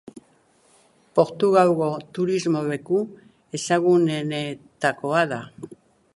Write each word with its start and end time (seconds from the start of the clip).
Portugalgo 1.19 1.89
turismo 2.19 2.65
leku 2.71 3.03
ezagunenetakoa 3.61 5.25
da. 5.37 5.41